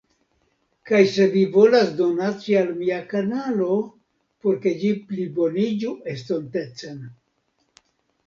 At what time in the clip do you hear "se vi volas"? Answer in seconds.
1.15-1.89